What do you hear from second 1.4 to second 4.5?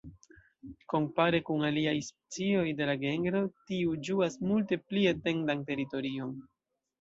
kun aliaj specioj de la genro, tiu ĝuas